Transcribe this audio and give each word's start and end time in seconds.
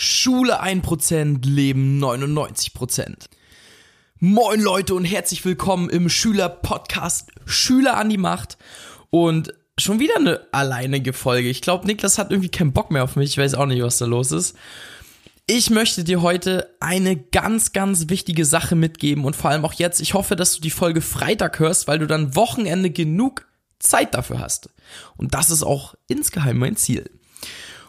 Schule 0.00 0.62
1%, 0.62 1.44
Leben 1.44 2.00
99%. 2.00 3.16
Moin 4.20 4.60
Leute 4.60 4.94
und 4.94 5.04
herzlich 5.04 5.44
willkommen 5.44 5.90
im 5.90 6.08
Schüler-Podcast 6.08 7.32
Schüler 7.46 7.96
an 7.96 8.08
die 8.08 8.16
Macht. 8.16 8.58
Und 9.10 9.54
schon 9.76 9.98
wieder 9.98 10.14
eine 10.14 10.46
alleinige 10.52 11.12
Folge. 11.12 11.48
Ich 11.48 11.62
glaube, 11.62 11.84
Niklas 11.84 12.16
hat 12.16 12.30
irgendwie 12.30 12.48
keinen 12.48 12.72
Bock 12.72 12.92
mehr 12.92 13.02
auf 13.02 13.16
mich. 13.16 13.30
Ich 13.30 13.38
weiß 13.38 13.54
auch 13.54 13.66
nicht, 13.66 13.82
was 13.82 13.98
da 13.98 14.06
los 14.06 14.30
ist. 14.30 14.54
Ich 15.48 15.68
möchte 15.68 16.04
dir 16.04 16.22
heute 16.22 16.72
eine 16.78 17.16
ganz, 17.16 17.72
ganz 17.72 18.08
wichtige 18.08 18.44
Sache 18.44 18.76
mitgeben 18.76 19.24
und 19.24 19.34
vor 19.34 19.50
allem 19.50 19.64
auch 19.64 19.72
jetzt. 19.72 20.00
Ich 20.00 20.14
hoffe, 20.14 20.36
dass 20.36 20.54
du 20.54 20.60
die 20.60 20.70
Folge 20.70 21.00
Freitag 21.00 21.58
hörst, 21.58 21.88
weil 21.88 21.98
du 21.98 22.06
dann 22.06 22.36
Wochenende 22.36 22.90
genug 22.90 23.48
Zeit 23.80 24.14
dafür 24.14 24.38
hast. 24.38 24.70
Und 25.16 25.34
das 25.34 25.50
ist 25.50 25.64
auch 25.64 25.96
insgeheim 26.06 26.58
mein 26.58 26.76
Ziel. 26.76 27.10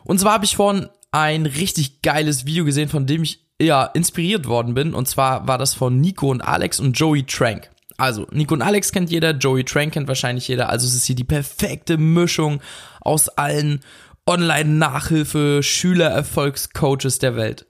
Und 0.03 0.19
zwar 0.19 0.33
habe 0.33 0.45
ich 0.45 0.55
vorhin 0.55 0.89
ein 1.11 1.45
richtig 1.45 2.01
geiles 2.01 2.45
Video 2.45 2.65
gesehen, 2.65 2.89
von 2.89 3.05
dem 3.05 3.23
ich 3.23 3.45
ja 3.61 3.85
inspiriert 3.85 4.47
worden 4.47 4.73
bin. 4.73 4.93
Und 4.93 5.07
zwar 5.07 5.47
war 5.47 5.57
das 5.57 5.73
von 5.73 5.99
Nico 5.99 6.29
und 6.29 6.41
Alex 6.41 6.79
und 6.79 6.97
Joey 6.97 7.23
Trank. 7.23 7.69
Also, 7.97 8.27
Nico 8.31 8.53
und 8.53 8.61
Alex 8.61 8.91
kennt 8.91 9.09
jeder, 9.09 9.31
Joey 9.31 9.65
Trank 9.65 9.93
kennt 9.93 10.07
wahrscheinlich 10.07 10.47
jeder. 10.47 10.69
Also 10.69 10.87
es 10.87 10.95
ist 10.95 11.05
hier 11.05 11.15
die 11.15 11.25
perfekte 11.25 11.97
Mischung 11.97 12.61
aus 13.01 13.27
allen 13.27 13.81
Online-Nachhilfe, 14.25 15.61
Schüler-Erfolgscoaches 15.61 17.19
der 17.19 17.35
Welt. 17.35 17.65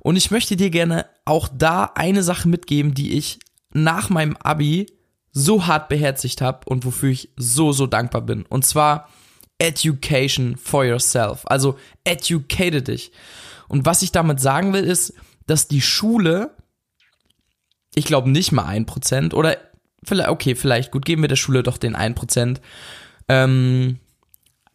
Und 0.00 0.16
ich 0.16 0.30
möchte 0.32 0.56
dir 0.56 0.70
gerne 0.70 1.06
auch 1.24 1.48
da 1.52 1.92
eine 1.94 2.24
Sache 2.24 2.48
mitgeben, 2.48 2.94
die 2.94 3.12
ich 3.12 3.38
nach 3.72 4.10
meinem 4.10 4.36
Abi 4.36 4.86
so 5.30 5.66
hart 5.66 5.88
beherzigt 5.88 6.40
habe 6.40 6.68
und 6.68 6.84
wofür 6.84 7.10
ich 7.10 7.30
so, 7.36 7.72
so 7.72 7.86
dankbar 7.86 8.22
bin. 8.22 8.44
Und 8.46 8.66
zwar 8.66 9.08
Education 9.62 10.56
for 10.56 10.84
yourself. 10.84 11.42
Also 11.46 11.78
educate 12.02 12.82
dich. 12.82 13.12
Und 13.68 13.86
was 13.86 14.02
ich 14.02 14.10
damit 14.10 14.40
sagen 14.40 14.72
will, 14.72 14.82
ist, 14.82 15.14
dass 15.46 15.68
die 15.68 15.80
Schule, 15.80 16.56
ich 17.94 18.04
glaube 18.04 18.28
nicht 18.28 18.50
mal 18.50 18.64
ein 18.64 18.86
Prozent 18.86 19.34
oder 19.34 19.56
vielleicht, 20.02 20.28
okay, 20.30 20.56
vielleicht, 20.56 20.90
gut, 20.90 21.04
geben 21.04 21.22
wir 21.22 21.28
der 21.28 21.36
Schule 21.36 21.62
doch 21.62 21.78
den 21.78 21.94
ein 21.94 22.16
Prozent, 22.16 22.60
ähm, 23.28 24.00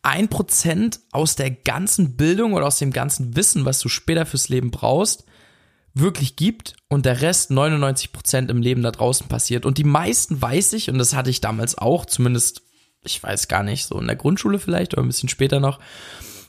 ein 0.04 0.30
Prozent 0.30 1.02
aus 1.12 1.36
der 1.36 1.52
ganzen 1.52 2.16
Bildung 2.16 2.54
oder 2.54 2.68
aus 2.68 2.80
dem 2.80 2.94
ganzen 2.94 3.36
Wissen, 3.36 3.66
was 3.66 3.80
du 3.80 3.90
später 3.90 4.26
fürs 4.26 4.48
Leben 4.48 4.72
brauchst, 4.72 5.26
wirklich 5.94 6.38
gibt 6.38 6.78
und 6.88 7.06
der 7.06 7.22
Rest 7.22 7.52
99 7.52 8.14
Prozent 8.14 8.50
im 8.50 8.62
Leben 8.62 8.84
da 8.84 8.92
draußen 8.92 9.28
passiert. 9.28 9.66
Und 9.66 9.78
die 9.78 9.84
meisten 9.84 10.42
weiß 10.42 10.74
ich, 10.74 10.90
und 10.90 10.98
das 10.98 11.14
hatte 11.14 11.30
ich 11.30 11.42
damals 11.42 11.78
auch, 11.78 12.06
zumindest 12.06 12.62
ich 13.04 13.22
weiß 13.22 13.48
gar 13.48 13.64
nicht, 13.64 13.86
so 13.86 14.00
in 14.00 14.08
der 14.08 14.16
Grundschule 14.16 14.60
vielleicht 14.60 14.94
oder 14.94 15.04
ein 15.04 15.08
bisschen 15.08 15.30
später 15.30 15.60
noch, 15.60 15.80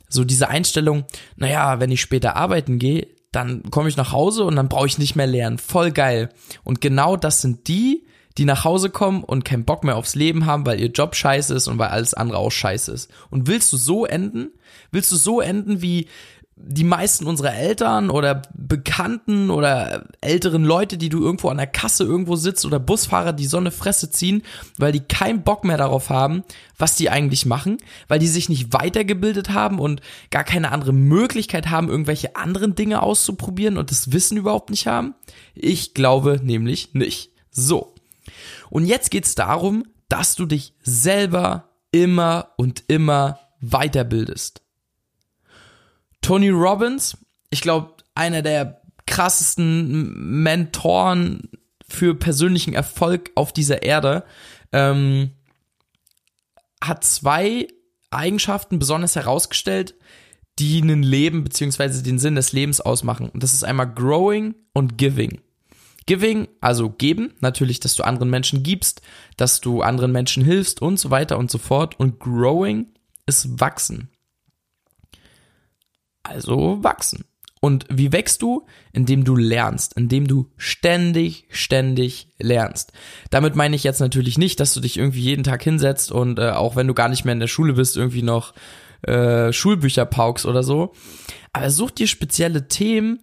so 0.09 0.25
diese 0.25 0.49
Einstellung, 0.49 1.05
naja, 1.37 1.81
wenn 1.81 1.91
ich 1.91 2.01
später 2.01 2.37
arbeiten 2.37 2.79
gehe, 2.79 3.09
dann 3.33 3.71
komme 3.71 3.89
ich 3.89 3.97
nach 3.97 4.13
Hause 4.13 4.45
und 4.45 4.57
dann 4.57 4.69
brauche 4.69 4.87
ich 4.87 4.99
nicht 4.99 5.17
mehr 5.17 5.27
lernen. 5.27 5.59
Voll 5.59 5.93
geil. 5.93 6.31
Und 6.65 6.81
genau 6.81 7.17
das 7.17 7.43
sind 7.43 7.69
die, 7.69 8.07
die 8.39 8.45
nach 8.45 8.65
Hause 8.65 8.89
kommen 8.89 9.23
und 9.23 9.45
keinen 9.45 9.65
Bock 9.65 9.85
mehr 9.85 9.97
aufs 9.97 10.15
Leben 10.15 10.47
haben, 10.47 10.65
weil 10.65 10.81
ihr 10.81 10.89
Job 10.89 11.15
scheiße 11.15 11.55
ist 11.55 11.67
und 11.67 11.79
weil 11.79 11.89
alles 11.89 12.15
andere 12.15 12.39
auch 12.39 12.51
scheiße 12.51 12.93
ist. 12.93 13.11
Und 13.31 13.49
willst 13.49 13.73
du 13.73 13.77
so 13.77 14.07
enden? 14.07 14.53
Willst 14.93 15.13
du 15.13 15.17
so 15.17 15.41
enden 15.41 15.83
wie 15.83 16.09
die 16.61 16.85
meisten 16.85 17.27
unserer 17.27 17.55
Eltern 17.55 18.11
oder 18.11 18.43
Bekannten 18.53 19.51
oder 19.51 20.07
älteren 20.21 20.65
Leute, 20.65 20.99
die 20.99 21.09
du 21.09 21.23
irgendwo 21.23 21.49
an 21.49 21.57
der 21.57 21.67
Kasse 21.67 22.05
irgendwo 22.05 22.37
sitzt 22.37 22.67
oder 22.67 22.79
Busfahrer, 22.79 23.33
die 23.33 23.47
so 23.47 23.57
eine 23.57 23.71
Fresse 23.71 24.11
ziehen, 24.11 24.43
weil 24.77 24.93
die 24.93 25.01
keinen 25.01 25.43
Bock 25.43 25.65
mehr 25.65 25.79
darauf 25.79 26.11
haben, 26.11 26.43
was 26.77 26.97
die 26.97 27.11
eigentlich 27.11 27.47
machen, 27.47 27.79
weil 28.09 28.19
die 28.19 28.27
sich 28.27 28.49
nicht 28.49 28.73
weitergebildet 28.73 29.51
haben 29.51 29.79
und 29.79 30.03
gar 30.31 30.45
keine 30.45 30.73
andere 30.73 30.93
Möglichkeit 30.93 31.71
haben, 31.71 31.89
irgendwelche 31.89 32.37
anderen 32.37 32.75
Dinge 32.75 33.03
auszuprobieren 33.03 33.79
und 33.79 33.91
das 33.91 34.13
Wissen 34.13 34.37
überhaupt 34.37 34.71
nicht 34.71 34.87
haben? 34.87 35.15
Ich 35.55 35.95
glaube 35.95 36.41
nämlich 36.43 36.93
nicht. 36.93 37.31
So. 37.51 37.95
Und 38.69 38.85
jetzt 38.85 39.11
geht's 39.11 39.35
darum, 39.35 39.85
dass 40.09 40.35
du 40.35 40.45
dich 40.45 40.75
selber 40.83 41.71
immer 41.93 42.51
und 42.57 42.85
immer 42.89 43.39
weiterbildest. 43.61 44.63
Tony 46.23 46.51
Robbins, 46.51 47.17
ich 47.51 47.61
glaube, 47.61 47.95
einer 48.15 48.43
der 48.43 48.83
krassesten 49.07 50.43
Mentoren 50.43 51.49
für 51.89 52.15
persönlichen 52.15 52.75
Erfolg 52.75 53.31
auf 53.35 53.53
dieser 53.53 53.83
Erde, 53.83 54.25
ähm, 54.73 55.33
hat 56.83 57.05
zwei 57.05 57.67
Eigenschaften 58.11 58.79
besonders 58.79 59.17
herausgestellt, 59.17 59.95
die 60.59 60.81
ein 60.81 61.03
Leben 61.03 61.45
beziehungsweise 61.45 62.03
den 62.03 62.19
Sinn 62.19 62.35
des 62.35 62.53
Lebens 62.53 62.81
ausmachen. 62.81 63.29
Und 63.29 63.43
das 63.43 63.55
ist 63.55 63.65
einmal 63.65 63.93
Growing 63.93 64.55
und 64.75 64.99
Giving. 64.99 65.41
Giving, 66.07 66.49
also 66.61 66.91
geben, 66.91 67.35
natürlich, 67.41 67.81
dass 67.81 67.95
du 67.95 68.03
anderen 68.03 68.31
Menschen 68.31 68.63
gibst, 68.63 69.03
dass 69.37 69.61
du 69.61 69.83
anderen 69.83 70.11
Menschen 70.11 70.45
hilfst 70.45 70.83
und 70.83 70.99
so 70.99 71.11
weiter 71.11 71.39
und 71.39 71.51
so 71.51 71.59
fort. 71.59 71.99
Und 72.01 72.19
Growing 72.19 72.89
ist 73.27 73.61
wachsen 73.61 74.11
also 76.29 76.83
wachsen. 76.83 77.25
Und 77.61 77.87
wie 77.91 78.13
wächst 78.13 78.43
du? 78.43 78.67
Indem 78.93 79.25
du 79.25 79.35
lernst, 79.35 79.95
indem 79.95 80.29
du 80.29 80.51
ständig, 80.57 81.47
ständig 81.51 82.29
lernst. 82.39 82.93
Damit 83.31 83.57
meine 83.57 83.75
ich 83.75 83.83
jetzt 83.83 84.01
natürlich 84.01 84.39
nicht, 84.39 84.61
dass 84.61 84.75
du 84.75 84.81
dich 84.81 84.97
irgendwie 84.97 85.23
jeden 85.23 85.43
Tag 85.43 85.63
hinsetzt 85.63 86.13
und 86.13 86.39
äh, 86.39 86.51
auch 86.51 86.77
wenn 86.77 86.87
du 86.87 86.95
gar 86.95 87.09
nicht 87.09 87.25
mehr 87.25 87.33
in 87.33 87.41
der 87.41 87.49
Schule 87.49 87.73
bist, 87.73 87.97
irgendwie 87.97 88.23
noch 88.23 88.55
äh, 89.03 89.53
Schulbücher 89.53 90.07
paukst 90.07 90.47
oder 90.47 90.63
so. 90.63 90.93
Aber 91.53 91.71
such 91.71 91.91
dir 91.93 92.07
spezielle 92.07 92.69
Themen, 92.69 93.21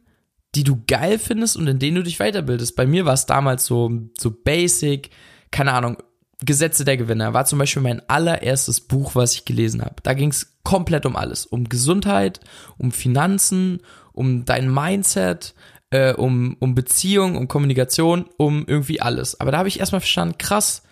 die 0.56 0.64
du 0.64 0.82
geil 0.88 1.20
findest 1.20 1.58
und 1.58 1.68
in 1.68 1.80
denen 1.80 1.96
du 1.96 2.04
dich 2.04 2.20
weiterbildest. 2.20 2.76
Bei 2.76 2.86
mir 2.86 3.06
war 3.06 3.14
es 3.14 3.26
damals 3.26 3.66
so, 3.66 3.92
so 4.18 4.32
basic, 4.32 5.10
keine 5.52 5.74
Ahnung, 5.74 5.98
Gesetze 6.46 6.86
der 6.86 6.98
Gewinner 6.98 7.34
war 7.34 7.46
zum 7.46 7.60
Beispiel 7.60 7.82
mein 7.82 8.08
allererstes 8.10 8.82
Buch, 8.82 9.16
was 9.16 9.34
ich 9.34 9.46
gelesen 9.46 9.82
habe. 9.82 9.96
Da 10.04 10.14
ging 10.14 10.30
es 10.30 10.56
komplett 10.64 11.06
um 11.06 11.16
alles. 11.16 11.46
Um 11.46 11.70
Gesundheit, 11.70 12.40
um 12.78 12.92
Finanzen, 12.92 13.82
um 14.14 14.46
dein 14.46 14.72
Mindset, 14.72 15.54
äh, 15.90 16.14
um, 16.14 16.58
um 16.60 16.76
Beziehung, 16.76 17.38
um 17.38 17.48
Kommunikation, 17.48 18.26
um 18.38 18.66
irgendwie 18.68 19.02
alles. 19.02 19.40
Aber 19.40 19.52
da 19.52 19.60
habe 19.60 19.68
ich 19.68 19.80
erstmal 19.80 20.02
verstanden, 20.02 20.38
krass, 20.38 20.84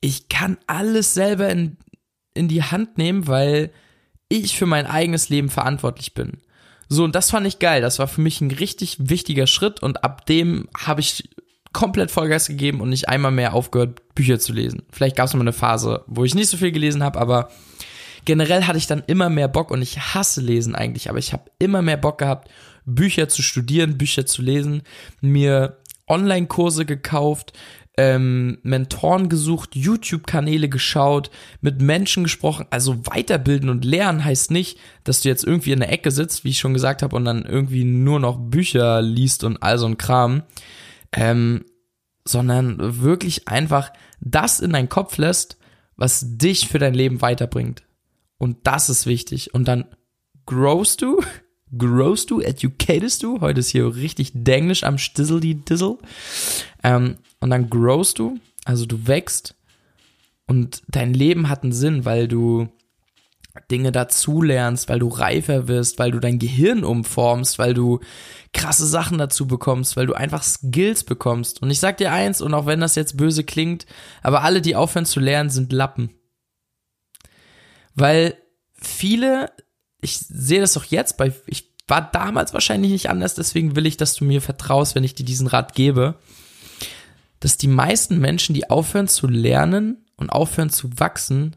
ich 0.00 0.28
kann 0.28 0.58
alles 0.66 1.14
selber 1.14 1.48
in, 1.48 1.76
in 2.34 2.48
die 2.48 2.62
Hand 2.62 2.98
nehmen, 2.98 3.26
weil 3.26 3.70
ich 4.28 4.56
für 4.56 4.66
mein 4.66 4.86
eigenes 4.86 5.28
Leben 5.28 5.50
verantwortlich 5.50 6.14
bin. 6.14 6.40
So, 6.88 7.04
und 7.04 7.14
das 7.14 7.30
fand 7.30 7.46
ich 7.46 7.58
geil. 7.58 7.80
Das 7.80 7.98
war 7.98 8.08
für 8.08 8.20
mich 8.20 8.40
ein 8.40 8.50
richtig 8.50 8.96
wichtiger 8.98 9.46
Schritt 9.46 9.82
und 9.82 10.04
ab 10.04 10.26
dem 10.26 10.68
habe 10.76 11.00
ich 11.00 11.30
komplett 11.72 12.10
Vollgas 12.10 12.48
gegeben 12.48 12.80
und 12.80 12.90
nicht 12.90 13.08
einmal 13.08 13.32
mehr 13.32 13.54
aufgehört, 13.54 14.01
Bücher 14.14 14.38
zu 14.38 14.52
lesen. 14.52 14.82
Vielleicht 14.90 15.16
gab 15.16 15.26
es 15.26 15.34
mal 15.34 15.40
eine 15.40 15.52
Phase, 15.52 16.04
wo 16.06 16.24
ich 16.24 16.34
nicht 16.34 16.48
so 16.48 16.56
viel 16.56 16.72
gelesen 16.72 17.02
habe, 17.02 17.18
aber 17.18 17.50
generell 18.24 18.64
hatte 18.64 18.78
ich 18.78 18.86
dann 18.86 19.02
immer 19.06 19.28
mehr 19.28 19.48
Bock 19.48 19.70
und 19.70 19.82
ich 19.82 19.98
hasse 19.98 20.40
Lesen 20.40 20.74
eigentlich, 20.74 21.08
aber 21.08 21.18
ich 21.18 21.32
habe 21.32 21.50
immer 21.58 21.82
mehr 21.82 21.96
Bock 21.96 22.18
gehabt, 22.18 22.50
Bücher 22.84 23.28
zu 23.28 23.42
studieren, 23.42 23.98
Bücher 23.98 24.26
zu 24.26 24.42
lesen, 24.42 24.82
mir 25.20 25.78
Online-Kurse 26.08 26.84
gekauft, 26.84 27.52
ähm, 27.96 28.58
Mentoren 28.62 29.28
gesucht, 29.28 29.76
YouTube-Kanäle 29.76 30.68
geschaut, 30.68 31.30
mit 31.60 31.82
Menschen 31.82 32.24
gesprochen. 32.24 32.66
Also 32.70 33.06
weiterbilden 33.06 33.68
und 33.68 33.84
lernen 33.84 34.24
heißt 34.24 34.50
nicht, 34.50 34.78
dass 35.04 35.20
du 35.20 35.28
jetzt 35.28 35.44
irgendwie 35.44 35.72
in 35.72 35.80
der 35.80 35.92
Ecke 35.92 36.10
sitzt, 36.10 36.44
wie 36.44 36.50
ich 36.50 36.58
schon 36.58 36.74
gesagt 36.74 37.02
habe, 37.02 37.14
und 37.14 37.24
dann 37.24 37.44
irgendwie 37.44 37.84
nur 37.84 38.18
noch 38.18 38.38
Bücher 38.38 39.02
liest 39.02 39.44
und 39.44 39.62
all 39.62 39.78
so 39.78 39.86
ein 39.86 39.98
Kram, 39.98 40.42
ähm, 41.12 41.64
sondern 42.24 43.02
wirklich 43.02 43.48
einfach 43.48 43.92
das 44.20 44.60
in 44.60 44.72
deinen 44.72 44.88
Kopf 44.88 45.18
lässt, 45.18 45.58
was 45.96 46.38
dich 46.38 46.68
für 46.68 46.78
dein 46.78 46.94
Leben 46.94 47.20
weiterbringt. 47.20 47.82
Und 48.38 48.58
das 48.64 48.88
ist 48.88 49.06
wichtig. 49.06 49.54
Und 49.54 49.66
dann 49.68 49.86
growst 50.46 51.02
du, 51.02 51.20
growst 51.76 52.30
du, 52.30 52.40
educatest 52.40 53.22
du. 53.22 53.40
Heute 53.40 53.60
ist 53.60 53.70
hier 53.70 53.94
richtig 53.94 54.32
Denglisch 54.34 54.84
am 54.84 54.98
Stissel 54.98 55.40
die 55.40 55.64
Dissel. 55.64 55.98
Ähm, 56.82 57.16
und 57.40 57.50
dann 57.50 57.70
growst 57.70 58.18
du, 58.18 58.38
also 58.64 58.86
du 58.86 59.06
wächst 59.06 59.56
und 60.46 60.82
dein 60.88 61.14
Leben 61.14 61.48
hat 61.48 61.62
einen 61.62 61.72
Sinn, 61.72 62.04
weil 62.04 62.28
du 62.28 62.68
Dinge 63.70 63.92
dazulernst, 63.92 64.88
weil 64.88 64.98
du 64.98 65.08
reifer 65.08 65.68
wirst, 65.68 65.98
weil 65.98 66.10
du 66.10 66.20
dein 66.20 66.38
Gehirn 66.38 66.84
umformst, 66.84 67.58
weil 67.58 67.74
du 67.74 68.00
krasse 68.54 68.86
Sachen 68.86 69.18
dazu 69.18 69.46
bekommst, 69.46 69.96
weil 69.96 70.06
du 70.06 70.14
einfach 70.14 70.42
Skills 70.42 71.04
bekommst. 71.04 71.60
Und 71.60 71.70
ich 71.70 71.78
sag 71.78 71.98
dir 71.98 72.12
eins, 72.12 72.40
und 72.40 72.54
auch 72.54 72.66
wenn 72.66 72.80
das 72.80 72.94
jetzt 72.94 73.16
böse 73.16 73.44
klingt, 73.44 73.86
aber 74.22 74.42
alle, 74.42 74.62
die 74.62 74.76
aufhören 74.76 75.04
zu 75.04 75.20
lernen, 75.20 75.50
sind 75.50 75.72
Lappen. 75.72 76.10
Weil 77.94 78.36
viele, 78.72 79.52
ich 80.00 80.18
sehe 80.18 80.60
das 80.60 80.76
auch 80.76 80.84
jetzt 80.84 81.18
bei, 81.18 81.32
ich 81.46 81.72
war 81.86 82.10
damals 82.10 82.54
wahrscheinlich 82.54 82.92
nicht 82.92 83.10
anders, 83.10 83.34
deswegen 83.34 83.76
will 83.76 83.86
ich, 83.86 83.98
dass 83.98 84.14
du 84.14 84.24
mir 84.24 84.40
vertraust, 84.40 84.94
wenn 84.94 85.04
ich 85.04 85.14
dir 85.14 85.24
diesen 85.26 85.46
Rat 85.46 85.74
gebe, 85.74 86.14
dass 87.40 87.58
die 87.58 87.68
meisten 87.68 88.18
Menschen, 88.18 88.54
die 88.54 88.70
aufhören 88.70 89.08
zu 89.08 89.26
lernen 89.26 90.06
und 90.16 90.30
aufhören 90.30 90.70
zu 90.70 90.98
wachsen, 90.98 91.56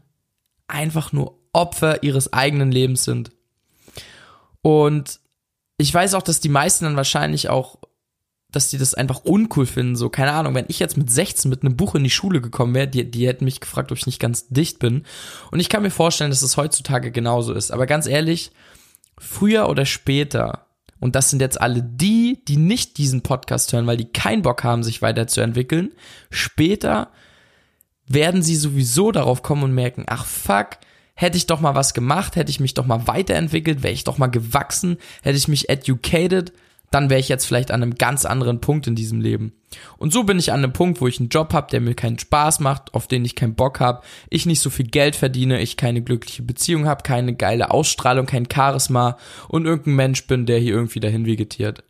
einfach 0.66 1.12
nur 1.12 1.38
Opfer 1.56 2.02
ihres 2.02 2.32
eigenen 2.32 2.70
Lebens 2.70 3.04
sind. 3.04 3.30
Und 4.60 5.20
ich 5.78 5.92
weiß 5.92 6.14
auch, 6.14 6.22
dass 6.22 6.40
die 6.40 6.48
meisten 6.48 6.84
dann 6.84 6.96
wahrscheinlich 6.96 7.48
auch, 7.48 7.78
dass 8.50 8.68
die 8.68 8.78
das 8.78 8.94
einfach 8.94 9.24
uncool 9.24 9.66
finden. 9.66 9.96
So, 9.96 10.10
keine 10.10 10.32
Ahnung, 10.32 10.54
wenn 10.54 10.66
ich 10.68 10.78
jetzt 10.78 10.96
mit 10.96 11.10
16 11.10 11.50
mit 11.50 11.62
einem 11.62 11.76
Buch 11.76 11.94
in 11.94 12.04
die 12.04 12.10
Schule 12.10 12.40
gekommen 12.40 12.74
wäre, 12.74 12.88
die, 12.88 13.10
die 13.10 13.26
hätten 13.26 13.44
mich 13.44 13.60
gefragt, 13.60 13.90
ob 13.90 13.98
ich 13.98 14.06
nicht 14.06 14.20
ganz 14.20 14.48
dicht 14.48 14.78
bin. 14.78 15.04
Und 15.50 15.60
ich 15.60 15.68
kann 15.68 15.82
mir 15.82 15.90
vorstellen, 15.90 16.30
dass 16.30 16.42
es 16.42 16.56
heutzutage 16.56 17.10
genauso 17.10 17.54
ist. 17.54 17.70
Aber 17.70 17.86
ganz 17.86 18.06
ehrlich, 18.06 18.50
früher 19.18 19.68
oder 19.68 19.86
später, 19.86 20.66
und 21.00 21.14
das 21.14 21.30
sind 21.30 21.40
jetzt 21.40 21.60
alle 21.60 21.82
die, 21.82 22.42
die 22.46 22.56
nicht 22.56 22.98
diesen 22.98 23.22
Podcast 23.22 23.72
hören, 23.72 23.86
weil 23.86 23.96
die 23.96 24.12
keinen 24.12 24.42
Bock 24.42 24.62
haben, 24.62 24.82
sich 24.82 25.02
weiterzuentwickeln, 25.02 25.92
später 26.30 27.10
werden 28.08 28.42
sie 28.42 28.56
sowieso 28.56 29.10
darauf 29.10 29.42
kommen 29.42 29.64
und 29.64 29.74
merken, 29.74 30.04
ach 30.06 30.24
fuck, 30.24 30.78
hätte 31.16 31.38
ich 31.38 31.46
doch 31.46 31.60
mal 31.60 31.74
was 31.74 31.94
gemacht, 31.94 32.36
hätte 32.36 32.50
ich 32.50 32.60
mich 32.60 32.74
doch 32.74 32.86
mal 32.86 33.08
weiterentwickelt, 33.08 33.82
wäre 33.82 33.94
ich 33.94 34.04
doch 34.04 34.18
mal 34.18 34.28
gewachsen, 34.28 34.98
hätte 35.22 35.38
ich 35.38 35.48
mich 35.48 35.68
educated, 35.68 36.52
dann 36.90 37.10
wäre 37.10 37.18
ich 37.18 37.28
jetzt 37.28 37.46
vielleicht 37.46 37.72
an 37.72 37.82
einem 37.82 37.96
ganz 37.96 38.24
anderen 38.24 38.60
Punkt 38.60 38.86
in 38.86 38.94
diesem 38.94 39.20
Leben. 39.20 39.54
Und 39.96 40.12
so 40.12 40.22
bin 40.22 40.38
ich 40.38 40.52
an 40.52 40.62
einem 40.62 40.72
Punkt, 40.72 41.00
wo 41.00 41.08
ich 41.08 41.18
einen 41.18 41.30
Job 41.30 41.52
habe, 41.52 41.70
der 41.70 41.80
mir 41.80 41.94
keinen 41.94 42.18
Spaß 42.18 42.60
macht, 42.60 42.94
auf 42.94 43.08
den 43.08 43.24
ich 43.24 43.34
keinen 43.34 43.54
Bock 43.54 43.80
habe, 43.80 44.02
ich 44.30 44.46
nicht 44.46 44.60
so 44.60 44.70
viel 44.70 44.86
Geld 44.86 45.16
verdiene, 45.16 45.60
ich 45.60 45.76
keine 45.76 46.02
glückliche 46.02 46.42
Beziehung 46.42 46.86
habe, 46.86 47.02
keine 47.02 47.34
geile 47.34 47.70
Ausstrahlung, 47.70 48.26
kein 48.26 48.46
Charisma 48.52 49.16
und 49.48 49.66
irgendein 49.66 49.96
Mensch 49.96 50.26
bin, 50.26 50.46
der 50.46 50.58
hier 50.58 50.74
irgendwie 50.74 51.00
dahin 51.00 51.26
vegetiert. 51.26 51.82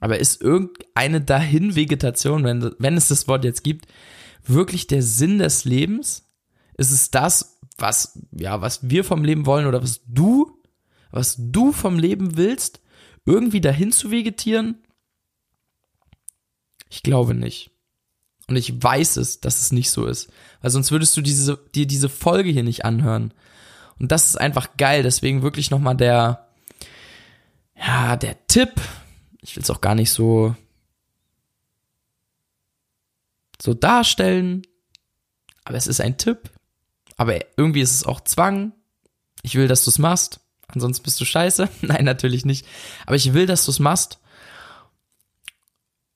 Aber 0.00 0.18
ist 0.18 0.40
irgendeine 0.40 1.20
Dahin-Vegetation, 1.20 2.44
wenn, 2.44 2.74
wenn 2.78 2.96
es 2.96 3.08
das 3.08 3.26
Wort 3.26 3.44
jetzt 3.44 3.64
gibt, 3.64 3.86
wirklich 4.44 4.86
der 4.86 5.02
Sinn 5.02 5.38
des 5.38 5.64
Lebens? 5.64 6.26
Ist 6.76 6.90
es 6.90 7.10
das, 7.10 7.53
was, 7.76 8.18
ja, 8.32 8.60
was 8.60 8.88
wir 8.88 9.04
vom 9.04 9.24
Leben 9.24 9.46
wollen 9.46 9.66
oder 9.66 9.82
was 9.82 10.02
du, 10.06 10.62
was 11.10 11.36
du 11.38 11.72
vom 11.72 11.98
Leben 11.98 12.36
willst? 12.36 12.80
Irgendwie 13.26 13.60
dahin 13.60 13.92
zu 13.92 14.10
vegetieren? 14.10 14.82
Ich 16.90 17.02
glaube 17.02 17.34
nicht. 17.34 17.70
Und 18.46 18.56
ich 18.56 18.82
weiß 18.82 19.16
es, 19.16 19.40
dass 19.40 19.60
es 19.60 19.72
nicht 19.72 19.90
so 19.90 20.06
ist. 20.06 20.30
Weil 20.60 20.70
sonst 20.70 20.90
würdest 20.90 21.16
du 21.16 21.22
diese, 21.22 21.56
dir 21.74 21.86
diese 21.86 22.08
Folge 22.08 22.50
hier 22.50 22.62
nicht 22.62 22.84
anhören. 22.84 23.32
Und 23.98 24.12
das 24.12 24.26
ist 24.26 24.36
einfach 24.36 24.76
geil. 24.76 25.02
Deswegen 25.02 25.42
wirklich 25.42 25.70
nochmal 25.70 25.96
der, 25.96 26.48
ja, 27.76 28.16
der 28.16 28.46
Tipp. 28.46 28.72
Ich 29.40 29.56
will 29.56 29.62
es 29.62 29.70
auch 29.70 29.80
gar 29.80 29.94
nicht 29.94 30.10
so 30.10 30.54
so 33.64 33.74
darstellen, 33.74 34.62
aber 35.64 35.76
es 35.76 35.86
ist 35.86 36.00
ein 36.00 36.18
Tipp, 36.18 36.50
aber 37.16 37.38
irgendwie 37.56 37.80
ist 37.80 37.94
es 37.94 38.04
auch 38.04 38.20
Zwang. 38.20 38.72
Ich 39.42 39.54
will, 39.54 39.68
dass 39.68 39.84
du 39.84 39.90
es 39.90 39.98
machst, 39.98 40.40
ansonsten 40.68 41.04
bist 41.04 41.20
du 41.20 41.24
scheiße. 41.24 41.68
Nein, 41.82 42.04
natürlich 42.04 42.44
nicht. 42.44 42.66
Aber 43.06 43.16
ich 43.16 43.32
will, 43.32 43.46
dass 43.46 43.64
du 43.64 43.70
es 43.70 43.78
machst, 43.78 44.18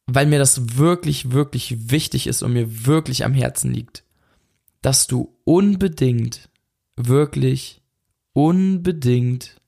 weil 0.06 0.26
mir 0.26 0.38
das 0.38 0.78
wirklich, 0.78 1.32
wirklich 1.32 1.90
wichtig 1.90 2.26
ist 2.26 2.42
und 2.42 2.52
mir 2.54 2.86
wirklich 2.86 3.24
am 3.24 3.34
Herzen 3.34 3.72
liegt, 3.72 4.04
dass 4.80 5.06
du 5.06 5.36
unbedingt, 5.44 6.48
wirklich, 6.96 7.82
unbedingt, 8.32 9.60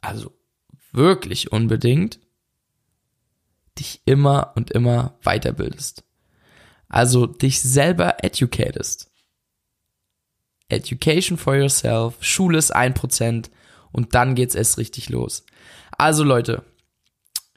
also 0.00 0.32
wirklich 0.92 1.52
unbedingt, 1.52 2.20
dich 3.78 4.02
immer 4.04 4.52
und 4.54 4.70
immer 4.70 5.18
weiterbildest. 5.22 6.04
Also 6.88 7.26
dich 7.26 7.60
selber 7.60 8.22
educatest. 8.22 9.09
Education 10.70 11.36
for 11.36 11.56
yourself, 11.56 12.16
Schule 12.20 12.58
ist 12.58 12.74
ein 12.74 12.94
Prozent 12.94 13.50
und 13.92 14.14
dann 14.14 14.34
geht's 14.34 14.54
erst 14.54 14.78
richtig 14.78 15.08
los. 15.08 15.44
Also 15.96 16.24
Leute, 16.24 16.64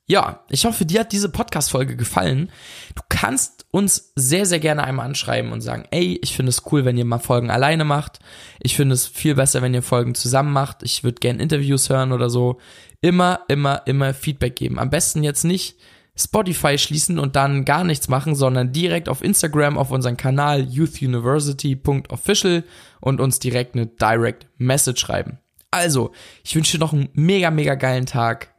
ja, 0.05 0.43
ich 0.49 0.65
hoffe, 0.65 0.85
dir 0.85 0.99
hat 0.99 1.13
diese 1.13 1.29
Podcast-Folge 1.29 1.95
gefallen. 1.95 2.51
Du 2.93 3.01
kannst 3.07 3.65
uns 3.71 4.11
sehr, 4.15 4.45
sehr 4.45 4.59
gerne 4.59 4.83
einmal 4.83 5.05
anschreiben 5.05 5.53
und 5.53 5.61
sagen, 5.61 5.85
ey, 5.91 6.19
ich 6.21 6.35
finde 6.35 6.49
es 6.49 6.63
cool, 6.71 6.83
wenn 6.83 6.97
ihr 6.97 7.05
mal 7.05 7.19
Folgen 7.19 7.49
alleine 7.49 7.85
macht. 7.85 8.19
Ich 8.59 8.75
finde 8.75 8.95
es 8.95 9.07
viel 9.07 9.35
besser, 9.35 9.61
wenn 9.61 9.73
ihr 9.73 9.81
Folgen 9.81 10.13
zusammen 10.13 10.51
macht. 10.51 10.83
Ich 10.83 11.05
würde 11.05 11.19
gerne 11.19 11.41
Interviews 11.41 11.89
hören 11.89 12.11
oder 12.11 12.29
so. 12.29 12.59
Immer, 12.99 13.41
immer, 13.47 13.83
immer 13.85 14.13
Feedback 14.13 14.57
geben. 14.57 14.77
Am 14.77 14.89
besten 14.89 15.23
jetzt 15.23 15.45
nicht 15.45 15.77
Spotify 16.15 16.77
schließen 16.77 17.17
und 17.17 17.35
dann 17.35 17.65
gar 17.65 17.83
nichts 17.83 18.07
machen, 18.07 18.35
sondern 18.35 18.71
direkt 18.71 19.09
auf 19.09 19.23
Instagram 19.23 19.77
auf 19.77 19.91
unseren 19.91 20.17
Kanal 20.17 20.61
youthuniversity.official 20.61 22.63
und 23.01 23.19
uns 23.19 23.39
direkt 23.39 23.75
eine 23.75 23.87
Direct 23.87 24.47
Message 24.57 25.01
schreiben. 25.01 25.39
Also, 25.71 26.11
ich 26.43 26.55
wünsche 26.55 26.77
dir 26.77 26.81
noch 26.81 26.93
einen 26.93 27.09
mega, 27.13 27.49
mega 27.49 27.75
geilen 27.75 28.05
Tag. 28.05 28.53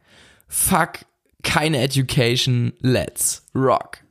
Fuck 0.47 1.05
keine 1.43 1.79
Education. 1.79 2.73
Let's 2.81 3.45
rock. 3.55 4.04